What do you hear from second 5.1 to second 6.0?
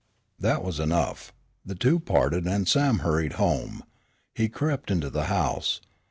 the house.